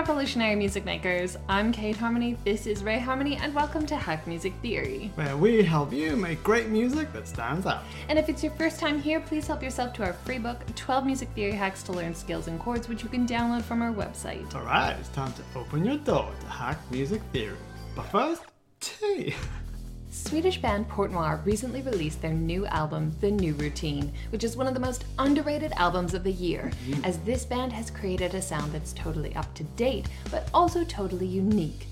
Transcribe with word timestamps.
revolutionary 0.00 0.54
music 0.54 0.86
makers. 0.86 1.36
I'm 1.46 1.72
Kate 1.72 1.94
Harmony, 1.94 2.34
this 2.42 2.66
is 2.66 2.82
Ray 2.82 2.98
Harmony, 2.98 3.36
and 3.36 3.54
welcome 3.54 3.84
to 3.84 3.96
Hack 3.96 4.26
Music 4.26 4.54
Theory. 4.62 5.12
Where 5.14 5.36
we 5.36 5.62
help 5.62 5.92
you 5.92 6.16
make 6.16 6.42
great 6.42 6.68
music 6.68 7.12
that 7.12 7.28
stands 7.28 7.66
out. 7.66 7.82
And 8.08 8.18
if 8.18 8.30
it's 8.30 8.42
your 8.42 8.52
first 8.52 8.80
time 8.80 8.98
here, 8.98 9.20
please 9.20 9.46
help 9.46 9.62
yourself 9.62 9.92
to 9.92 10.04
our 10.04 10.14
free 10.14 10.38
book, 10.38 10.56
12 10.74 11.04
Music 11.04 11.28
Theory 11.34 11.52
Hacks 11.52 11.82
to 11.82 11.92
Learn 11.92 12.14
Scales 12.14 12.48
and 12.48 12.58
Chords, 12.58 12.88
which 12.88 13.02
you 13.02 13.10
can 13.10 13.26
download 13.26 13.60
from 13.60 13.82
our 13.82 13.92
website. 13.92 14.54
Alright, 14.54 14.98
it's 14.98 15.10
time 15.10 15.34
to 15.34 15.42
open 15.54 15.84
your 15.84 15.98
DAW 15.98 16.30
to 16.40 16.46
Hack 16.46 16.78
Music 16.90 17.20
Theory. 17.34 17.58
But 17.94 18.06
first, 18.06 18.44
tea. 18.80 19.34
Swedish 20.12 20.60
band 20.60 20.88
Port 20.88 21.12
Noir 21.12 21.40
recently 21.44 21.82
released 21.82 22.20
their 22.20 22.32
new 22.32 22.66
album, 22.66 23.14
The 23.20 23.30
New 23.30 23.54
Routine, 23.54 24.12
which 24.30 24.42
is 24.42 24.56
one 24.56 24.66
of 24.66 24.74
the 24.74 24.80
most 24.80 25.04
underrated 25.20 25.72
albums 25.76 26.14
of 26.14 26.24
the 26.24 26.32
year, 26.32 26.72
mm-hmm. 26.88 27.04
as 27.04 27.18
this 27.18 27.44
band 27.44 27.72
has 27.72 27.92
created 27.92 28.34
a 28.34 28.42
sound 28.42 28.72
that's 28.72 28.92
totally 28.92 29.36
up 29.36 29.54
to 29.54 29.62
date, 29.62 30.08
but 30.32 30.50
also 30.52 30.82
totally 30.82 31.28
unique. 31.28 31.86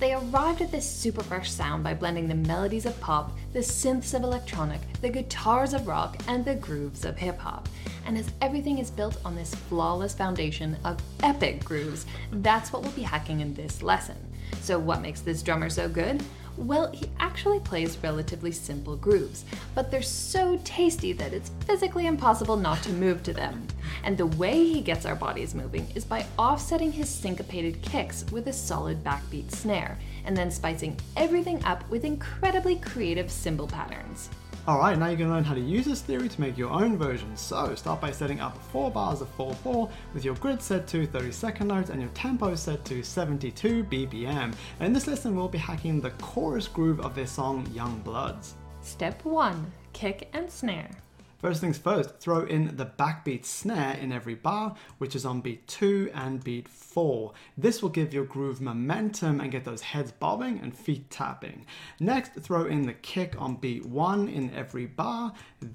They 0.00 0.14
arrived 0.14 0.62
at 0.62 0.72
this 0.72 0.88
super 0.88 1.22
fresh 1.22 1.48
sound 1.48 1.84
by 1.84 1.94
blending 1.94 2.26
the 2.26 2.34
melodies 2.34 2.86
of 2.86 2.98
pop, 3.00 3.38
the 3.52 3.60
synths 3.60 4.14
of 4.14 4.24
electronic, 4.24 4.80
the 5.00 5.08
guitars 5.08 5.72
of 5.72 5.86
rock, 5.86 6.16
and 6.26 6.44
the 6.44 6.56
grooves 6.56 7.04
of 7.04 7.16
hip 7.16 7.38
hop. 7.38 7.68
And 8.04 8.18
as 8.18 8.32
everything 8.40 8.78
is 8.78 8.90
built 8.90 9.18
on 9.24 9.36
this 9.36 9.54
flawless 9.54 10.12
foundation 10.12 10.76
of 10.84 11.00
epic 11.22 11.64
grooves, 11.64 12.04
that's 12.32 12.72
what 12.72 12.82
we'll 12.82 12.90
be 12.92 13.02
hacking 13.02 13.40
in 13.40 13.54
this 13.54 13.80
lesson. 13.80 14.16
So, 14.60 14.78
what 14.78 15.02
makes 15.02 15.20
this 15.20 15.42
drummer 15.42 15.70
so 15.70 15.88
good? 15.88 16.22
Well, 16.60 16.92
he 16.92 17.06
actually 17.18 17.58
plays 17.60 17.96
relatively 18.02 18.52
simple 18.52 18.94
grooves, 18.94 19.46
but 19.74 19.90
they're 19.90 20.02
so 20.02 20.60
tasty 20.62 21.14
that 21.14 21.32
it's 21.32 21.50
physically 21.64 22.06
impossible 22.06 22.56
not 22.56 22.82
to 22.82 22.92
move 22.92 23.22
to 23.22 23.32
them. 23.32 23.66
And 24.04 24.18
the 24.18 24.26
way 24.26 24.62
he 24.64 24.82
gets 24.82 25.06
our 25.06 25.14
bodies 25.16 25.54
moving 25.54 25.88
is 25.94 26.04
by 26.04 26.26
offsetting 26.38 26.92
his 26.92 27.08
syncopated 27.08 27.80
kicks 27.80 28.26
with 28.30 28.46
a 28.46 28.52
solid 28.52 29.02
backbeat 29.02 29.50
snare, 29.50 29.98
and 30.26 30.36
then 30.36 30.50
spicing 30.50 30.98
everything 31.16 31.64
up 31.64 31.88
with 31.88 32.04
incredibly 32.04 32.76
creative 32.76 33.30
cymbal 33.30 33.66
patterns. 33.66 34.28
Alright, 34.68 34.98
now 34.98 35.06
going 35.06 35.18
to 35.18 35.28
learn 35.28 35.42
how 35.42 35.54
to 35.54 35.60
use 35.60 35.86
this 35.86 36.02
theory 36.02 36.28
to 36.28 36.40
make 36.40 36.58
your 36.58 36.70
own 36.70 36.98
version. 36.98 37.34
So, 37.34 37.74
start 37.74 37.98
by 38.00 38.12
setting 38.12 38.40
up 38.40 38.62
4 38.70 38.90
bars 38.90 39.22
of 39.22 39.36
4-4 39.36 39.90
with 40.12 40.24
your 40.24 40.34
grid 40.36 40.60
set 40.60 40.86
to 40.88 41.06
30 41.06 41.32
second 41.32 41.68
notes 41.68 41.88
and 41.88 42.00
your 42.00 42.10
tempo 42.10 42.54
set 42.54 42.84
to 42.84 43.02
72 43.02 43.84
BPM. 43.84 44.54
And 44.78 44.86
in 44.86 44.92
this 44.92 45.06
lesson, 45.06 45.34
we'll 45.34 45.48
be 45.48 45.58
hacking 45.58 46.00
the 46.00 46.10
chorus 46.10 46.68
groove 46.68 47.00
of 47.00 47.14
their 47.14 47.26
song 47.26 47.66
Young 47.72 48.00
Bloods. 48.00 48.56
Step 48.82 49.24
1 49.24 49.72
Kick 49.94 50.28
and 50.34 50.50
Snare. 50.50 50.90
First 51.40 51.62
things 51.62 51.78
first, 51.78 52.18
throw 52.18 52.44
in 52.44 52.76
the 52.76 52.84
backbeat 52.84 53.46
snare 53.46 53.94
in 53.94 54.12
every 54.12 54.34
bar, 54.34 54.74
which 54.98 55.16
is 55.16 55.24
on 55.24 55.40
beat 55.40 55.66
2 55.68 56.10
and 56.12 56.44
beat 56.44 56.68
4. 56.68 57.32
This 57.56 57.80
will 57.80 57.88
give 57.88 58.12
your 58.12 58.26
groove 58.26 58.60
momentum 58.60 59.40
and 59.40 59.50
get 59.50 59.64
those 59.64 59.80
heads 59.80 60.12
bobbing 60.12 60.60
and 60.60 60.76
feet 60.76 61.08
tapping. 61.08 61.64
Next, 61.98 62.34
throw 62.34 62.66
in 62.66 62.82
the 62.82 62.92
kick 62.92 63.40
on 63.40 63.56
beat 63.56 63.86
1 63.86 64.28
in 64.28 64.54
every 64.54 64.84
bar. 64.84 65.32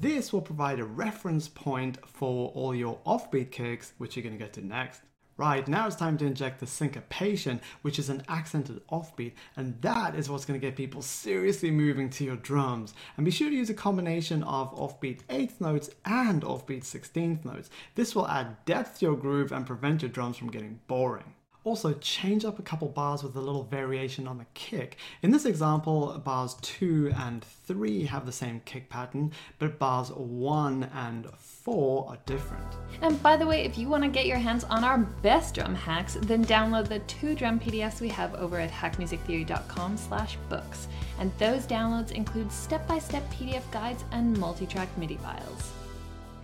This 0.00 0.32
will 0.32 0.42
provide 0.42 0.78
a 0.78 0.84
reference 0.84 1.48
point 1.48 1.98
for 2.06 2.52
all 2.54 2.72
your 2.72 3.00
offbeat 3.04 3.50
kicks, 3.50 3.94
which 3.98 4.14
you're 4.14 4.22
going 4.22 4.38
to 4.38 4.44
get 4.44 4.52
to 4.52 4.64
next. 4.64 5.02
Right, 5.38 5.68
now 5.68 5.86
it's 5.86 5.94
time 5.94 6.18
to 6.18 6.26
inject 6.26 6.58
the 6.58 6.66
syncopation, 6.66 7.60
which 7.82 8.00
is 8.00 8.08
an 8.08 8.24
accented 8.28 8.84
offbeat, 8.88 9.34
and 9.56 9.80
that 9.82 10.16
is 10.16 10.28
what's 10.28 10.44
going 10.44 10.58
to 10.58 10.66
get 10.66 10.74
people 10.74 11.00
seriously 11.00 11.70
moving 11.70 12.10
to 12.10 12.24
your 12.24 12.34
drums. 12.34 12.92
And 13.16 13.24
be 13.24 13.30
sure 13.30 13.48
to 13.48 13.54
use 13.54 13.70
a 13.70 13.74
combination 13.74 14.42
of 14.42 14.74
offbeat 14.74 15.22
8th 15.26 15.60
notes 15.60 15.90
and 16.04 16.42
offbeat 16.42 16.82
16th 16.82 17.44
notes. 17.44 17.70
This 17.94 18.16
will 18.16 18.26
add 18.26 18.64
depth 18.64 18.98
to 18.98 19.06
your 19.06 19.16
groove 19.16 19.52
and 19.52 19.64
prevent 19.64 20.02
your 20.02 20.10
drums 20.10 20.36
from 20.36 20.50
getting 20.50 20.80
boring. 20.88 21.34
Also, 21.68 21.92
change 21.92 22.46
up 22.46 22.58
a 22.58 22.62
couple 22.62 22.88
bars 22.88 23.22
with 23.22 23.36
a 23.36 23.40
little 23.42 23.64
variation 23.64 24.26
on 24.26 24.38
the 24.38 24.46
kick. 24.54 24.96
In 25.20 25.30
this 25.30 25.44
example, 25.44 26.18
bars 26.24 26.56
2 26.62 27.12
and 27.14 27.44
3 27.44 28.06
have 28.06 28.24
the 28.24 28.32
same 28.32 28.62
kick 28.64 28.88
pattern, 28.88 29.32
but 29.58 29.78
bars 29.78 30.10
1 30.10 30.84
and 30.94 31.26
4 31.36 32.08
are 32.08 32.18
different. 32.24 32.64
And 33.02 33.22
by 33.22 33.36
the 33.36 33.46
way, 33.46 33.66
if 33.66 33.76
you 33.76 33.86
want 33.86 34.02
to 34.02 34.08
get 34.08 34.24
your 34.24 34.38
hands 34.38 34.64
on 34.64 34.82
our 34.82 34.96
best 34.96 35.56
drum 35.56 35.74
hacks, 35.74 36.16
then 36.22 36.42
download 36.42 36.88
the 36.88 37.00
two 37.00 37.34
drum 37.34 37.60
PDFs 37.60 38.00
we 38.00 38.08
have 38.08 38.34
over 38.36 38.58
at 38.58 38.70
hackmusictheory.com 38.70 39.98
slash 39.98 40.38
books. 40.48 40.88
And 41.18 41.30
those 41.36 41.66
downloads 41.66 42.12
include 42.12 42.50
step-by-step 42.50 43.30
PDF 43.30 43.70
guides 43.70 44.06
and 44.12 44.34
multi-track 44.38 44.88
MIDI 44.96 45.18
files. 45.18 45.70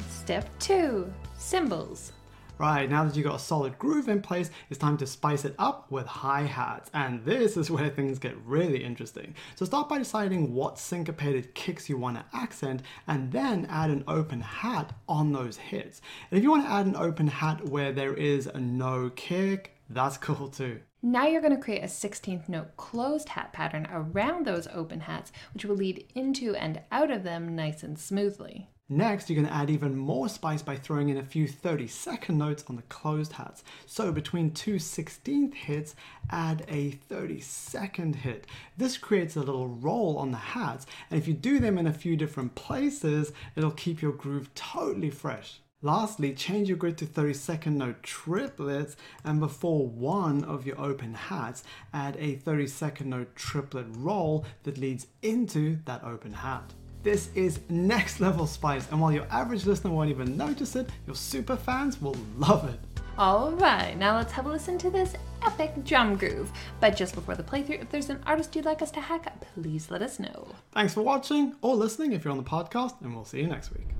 Step 0.07 0.47
2. 0.59 1.11
Cymbals. 1.39 2.13
Right, 2.57 2.89
now 2.89 3.05
that 3.05 3.17
you've 3.17 3.27
got 3.27 3.35
a 3.35 3.41
solid 3.41 3.77
groove 3.81 4.09
in 4.09 4.23
place, 4.23 4.49
it's 4.71 4.79
time 4.79 4.97
to 4.99 5.09
spice 5.09 5.45
it 5.45 5.57
up 5.59 5.91
with 5.91 6.07
hi-hats. 6.07 6.89
And 6.95 7.25
this 7.25 7.57
is 7.57 7.69
where 7.69 7.89
things 7.89 8.21
get 8.21 8.37
really 8.47 8.85
interesting. 8.85 9.35
So 9.57 9.65
start 9.65 9.89
by 9.89 9.99
deciding 9.99 10.55
what 10.55 10.79
syncopated 10.79 11.57
kicks 11.57 11.89
you 11.89 11.99
want 11.99 12.17
to 12.17 12.25
accent 12.37 12.83
and 13.09 13.33
then 13.33 13.67
add 13.69 13.91
an 13.91 14.05
open 14.07 14.41
hat 14.41 14.93
on 15.09 15.33
those 15.33 15.57
hits. 15.57 16.01
And 16.31 16.39
if 16.39 16.45
you 16.45 16.51
want 16.51 16.65
to 16.65 16.71
add 16.71 16.87
an 16.87 16.95
open 16.95 17.27
hat 17.27 17.69
where 17.69 17.91
there 17.91 18.15
is 18.15 18.49
no 18.55 19.11
kick, 19.17 19.75
that's 19.91 20.17
cool 20.19 20.49
too. 20.49 20.81
Now 21.03 21.27
you're 21.27 21.43
going 21.43 21.57
to 21.57 21.61
create 21.61 21.83
a 21.83 21.87
16th 21.87 22.49
note 22.49 22.77
closed 22.77 23.31
hat 23.31 23.53
pattern 23.53 23.89
around 23.91 24.47
those 24.47 24.69
open 24.69 25.01
hats, 25.01 25.33
which 25.53 25.65
will 25.65 25.77
lead 25.77 26.07
into 26.15 26.55
and 26.55 26.81
out 26.93 27.11
of 27.11 27.25
them 27.25 27.57
nice 27.57 27.83
and 27.83 27.99
smoothly. 27.99 28.71
Next, 28.91 29.31
you're 29.31 29.41
going 29.41 29.49
to 29.49 29.55
add 29.55 29.71
even 29.71 29.97
more 29.97 30.29
spice 30.29 30.61
by 30.61 30.77
throwing 30.77 31.09
in 31.09 31.17
a 31.17 31.25
few 31.25 31.49
30 31.49 31.87
second 31.87 32.37
notes 32.37 32.65
on 32.69 32.77
the 32.77 32.83
closed 32.83 33.33
hats. 33.33 33.65
So 33.87 34.13
between 34.13 34.51
two 34.51 34.75
16th 34.75 35.55
hits, 35.55 35.95
add 36.29 36.67
a 36.69 36.91
30 36.91 37.41
second 37.41 38.17
hit. 38.17 38.47
This 38.77 38.99
creates 38.99 39.37
a 39.37 39.41
little 39.41 39.69
roll 39.69 40.19
on 40.19 40.33
the 40.33 40.37
hats, 40.37 40.85
and 41.11 41.19
if 41.19 41.27
you 41.27 41.33
do 41.33 41.61
them 41.61 41.79
in 41.79 41.87
a 41.87 41.95
few 41.95 42.15
different 42.15 42.55
places, 42.57 43.33
it'll 43.57 43.71
keep 43.71 44.03
your 44.03 44.13
groove 44.13 44.55
totally 44.55 45.11
fresh. 45.11 45.61
Lastly, 45.81 46.35
change 46.35 46.69
your 46.69 46.77
grid 46.77 46.99
to 46.99 47.07
30 47.07 47.33
second 47.33 47.79
note 47.79 48.03
triplets 48.03 48.97
and 49.25 49.41
before 49.41 49.87
one 49.87 50.45
of 50.45 50.67
your 50.67 50.79
open 50.79 51.15
hats, 51.15 51.65
add 51.95 52.19
a 52.19 52.37
30 52.37 52.67
second 52.67 53.09
note 53.09 53.35
triplet 53.35 53.87
roll 53.97 54.45
that 54.65 54.77
leads 54.77 55.07
into 55.23 55.79
that 55.87 56.05
open 56.05 56.35
hat. 56.35 56.75
This 57.05 57.29
is 57.35 57.61
next 57.69 58.19
level 58.19 58.47
spice, 58.47 58.91
and 58.91 58.99
while 58.99 59.13
your 59.13 59.27
average 59.31 59.67
listener 59.67 59.91
won't 59.91 60.09
even 60.09 60.39
notice 60.39 60.75
it, 60.75 60.89
your 61.07 61.15
super 61.15 61.55
fans 61.55 62.01
will 62.01 62.17
love 62.39 62.67
it. 62.67 62.81
Alright, 63.19 63.99
now 63.99 64.17
let's 64.17 64.33
have 64.33 64.47
a 64.47 64.49
listen 64.49 64.79
to 64.79 64.89
this 64.89 65.15
epic 65.43 65.85
drum 65.85 66.17
groove. 66.17 66.51
But 66.81 66.97
just 66.97 67.15
before 67.15 67.35
the 67.35 67.43
playthrough, 67.43 67.83
if 67.83 67.91
there's 67.91 68.09
an 68.09 68.23
artist 68.27 68.57
you'd 68.57 68.65
like 68.65 68.81
us 68.81 68.91
to 68.93 69.03
hack, 69.03 69.39
please 69.53 69.91
let 69.91 70.01
us 70.01 70.19
know. 70.19 70.49
Thanks 70.73 70.95
for 70.95 71.03
watching 71.03 71.55
or 71.61 71.77
listening 71.77 72.13
if 72.13 72.25
you're 72.25 72.33
on 72.33 72.39
the 72.39 72.43
podcast, 72.43 72.99
and 73.03 73.15
we'll 73.15 73.27
see 73.27 73.43
you 73.43 73.49
next 73.49 73.75
week. 73.75 73.94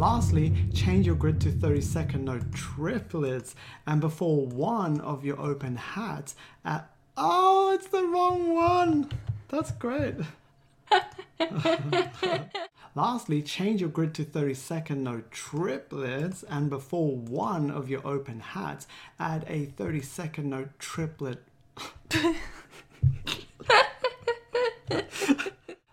Lastly, 0.00 0.54
change 0.72 1.04
your 1.04 1.14
grid 1.14 1.42
to 1.42 1.52
30 1.52 1.82
second 1.82 2.24
note 2.24 2.54
triplets 2.54 3.54
and 3.86 4.00
before 4.00 4.46
one 4.46 4.98
of 5.02 5.26
your 5.26 5.38
open 5.38 5.76
hats, 5.76 6.34
add, 6.64 6.84
oh, 7.18 7.72
it's 7.74 7.88
the 7.88 8.04
wrong 8.04 8.54
one. 8.54 9.10
That's 9.48 9.72
great. 9.72 10.14
Lastly, 12.94 13.42
change 13.42 13.82
your 13.82 13.90
grid 13.90 14.14
to 14.14 14.24
30 14.24 14.54
second 14.54 15.04
note 15.04 15.30
triplets 15.30 16.44
and 16.44 16.70
before 16.70 17.14
one 17.14 17.70
of 17.70 17.90
your 17.90 18.00
open 18.06 18.40
hats, 18.40 18.86
add 19.18 19.44
a 19.48 19.66
30 19.66 20.00
second 20.00 20.48
note 20.48 20.70
triplet. 20.78 21.42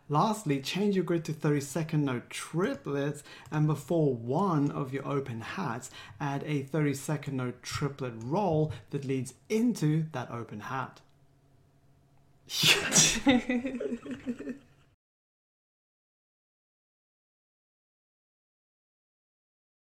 Lastly, 0.09 0.61
change 0.61 0.95
your 0.95 1.03
grid 1.03 1.25
to 1.25 1.33
30 1.33 1.61
second 1.61 2.05
note 2.05 2.29
triplets 2.29 3.23
and 3.51 3.67
before 3.67 4.13
one 4.13 4.71
of 4.71 4.93
your 4.93 5.05
open 5.07 5.41
hats, 5.41 5.91
add 6.19 6.43
a 6.45 6.63
30 6.63 6.93
second 6.93 7.37
note 7.37 7.61
triplet 7.61 8.13
roll 8.23 8.71
that 8.91 9.03
leads 9.03 9.33
into 9.49 10.05
that 10.13 10.31
open 10.31 10.61
hat. 10.61 11.01